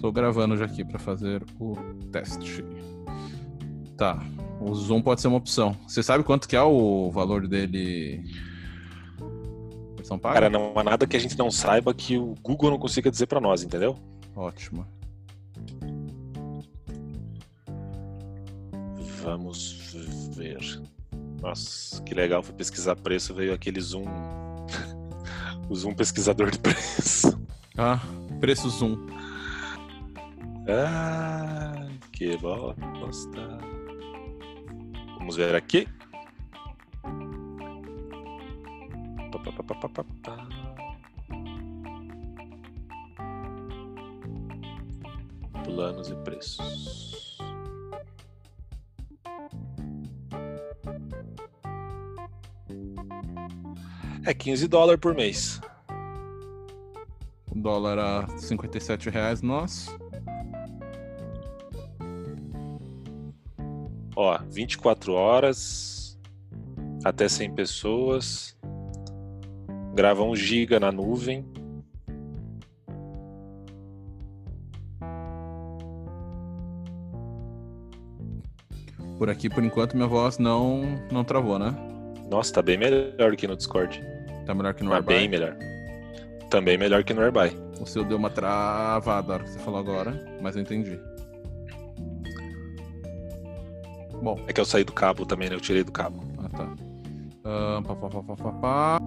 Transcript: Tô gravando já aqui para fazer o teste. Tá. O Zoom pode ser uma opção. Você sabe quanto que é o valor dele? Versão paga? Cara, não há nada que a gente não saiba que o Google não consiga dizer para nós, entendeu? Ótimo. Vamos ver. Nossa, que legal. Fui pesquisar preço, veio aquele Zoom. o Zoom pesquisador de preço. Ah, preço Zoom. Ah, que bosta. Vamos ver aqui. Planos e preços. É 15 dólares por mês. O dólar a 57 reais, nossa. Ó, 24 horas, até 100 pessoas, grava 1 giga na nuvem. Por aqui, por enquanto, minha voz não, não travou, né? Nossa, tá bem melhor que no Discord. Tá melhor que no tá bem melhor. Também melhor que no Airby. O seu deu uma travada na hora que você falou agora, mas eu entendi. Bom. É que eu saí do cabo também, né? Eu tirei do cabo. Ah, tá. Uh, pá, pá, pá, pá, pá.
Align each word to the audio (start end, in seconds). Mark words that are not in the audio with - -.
Tô 0.00 0.12
gravando 0.12 0.56
já 0.56 0.64
aqui 0.64 0.84
para 0.84 0.98
fazer 0.98 1.44
o 1.58 1.74
teste. 2.12 2.64
Tá. 3.96 4.24
O 4.60 4.72
Zoom 4.74 5.02
pode 5.02 5.20
ser 5.20 5.28
uma 5.28 5.38
opção. 5.38 5.76
Você 5.86 6.02
sabe 6.02 6.22
quanto 6.22 6.48
que 6.48 6.54
é 6.54 6.62
o 6.62 7.10
valor 7.10 7.48
dele? 7.48 8.22
Versão 9.96 10.18
paga? 10.18 10.34
Cara, 10.34 10.50
não 10.50 10.72
há 10.76 10.84
nada 10.84 11.06
que 11.06 11.16
a 11.16 11.20
gente 11.20 11.36
não 11.36 11.50
saiba 11.50 11.92
que 11.92 12.16
o 12.16 12.34
Google 12.42 12.70
não 12.70 12.78
consiga 12.78 13.10
dizer 13.10 13.26
para 13.26 13.40
nós, 13.40 13.62
entendeu? 13.62 13.98
Ótimo. 14.36 14.86
Vamos 19.22 19.94
ver. 20.34 20.80
Nossa, 21.42 22.00
que 22.02 22.14
legal. 22.14 22.42
Fui 22.42 22.54
pesquisar 22.54 22.94
preço, 22.94 23.34
veio 23.34 23.52
aquele 23.52 23.80
Zoom. 23.80 24.04
o 25.68 25.74
Zoom 25.74 25.92
pesquisador 25.94 26.52
de 26.52 26.58
preço. 26.60 27.36
Ah, 27.76 28.00
preço 28.40 28.70
Zoom. 28.70 28.96
Ah, 30.70 31.88
que 32.12 32.36
bosta. 32.36 33.58
Vamos 35.18 35.36
ver 35.36 35.54
aqui. 35.54 35.88
Planos 45.64 46.10
e 46.10 46.14
preços. 46.16 47.38
É 54.26 54.34
15 54.34 54.68
dólares 54.68 55.00
por 55.00 55.14
mês. 55.14 55.62
O 57.50 57.58
dólar 57.58 57.98
a 57.98 58.28
57 58.38 59.08
reais, 59.08 59.40
nossa. 59.40 60.07
Ó, 64.20 64.36
24 64.50 65.12
horas, 65.12 66.18
até 67.04 67.28
100 67.28 67.54
pessoas, 67.54 68.58
grava 69.94 70.24
1 70.24 70.34
giga 70.34 70.80
na 70.80 70.90
nuvem. 70.90 71.46
Por 79.16 79.30
aqui, 79.30 79.48
por 79.48 79.62
enquanto, 79.62 79.94
minha 79.96 80.08
voz 80.08 80.36
não, 80.36 80.82
não 81.12 81.22
travou, 81.22 81.56
né? 81.56 81.72
Nossa, 82.28 82.54
tá 82.54 82.60
bem 82.60 82.76
melhor 82.76 83.36
que 83.36 83.46
no 83.46 83.54
Discord. 83.54 84.02
Tá 84.44 84.52
melhor 84.52 84.74
que 84.74 84.82
no 84.82 84.90
tá 84.90 85.00
bem 85.00 85.28
melhor. 85.28 85.56
Também 86.50 86.76
melhor 86.76 87.04
que 87.04 87.14
no 87.14 87.22
Airby. 87.22 87.56
O 87.80 87.86
seu 87.86 88.02
deu 88.02 88.16
uma 88.16 88.30
travada 88.30 89.28
na 89.28 89.34
hora 89.34 89.44
que 89.44 89.50
você 89.50 89.60
falou 89.60 89.78
agora, 89.78 90.38
mas 90.42 90.56
eu 90.56 90.62
entendi. 90.62 90.98
Bom. 94.22 94.38
É 94.46 94.52
que 94.52 94.60
eu 94.60 94.64
saí 94.64 94.84
do 94.84 94.92
cabo 94.92 95.24
também, 95.24 95.48
né? 95.48 95.54
Eu 95.54 95.60
tirei 95.60 95.84
do 95.84 95.92
cabo. 95.92 96.22
Ah, 96.38 96.48
tá. 96.48 96.64
Uh, 96.64 97.82
pá, 97.82 97.94
pá, 97.94 98.08
pá, 98.08 98.36
pá, 98.36 98.52
pá. 98.52 98.98